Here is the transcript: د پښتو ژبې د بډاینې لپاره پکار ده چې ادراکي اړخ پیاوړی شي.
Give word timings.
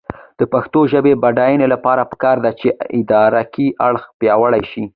د 0.39 0.41
پښتو 0.53 0.79
ژبې 0.91 1.13
د 1.15 1.19
بډاینې 1.23 1.67
لپاره 1.73 2.09
پکار 2.11 2.37
ده 2.45 2.51
چې 2.59 2.67
ادراکي 2.99 3.67
اړخ 3.87 4.03
پیاوړی 4.19 4.63
شي. 4.71 4.83